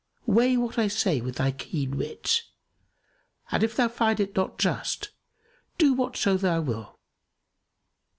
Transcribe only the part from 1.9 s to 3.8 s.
wit, and if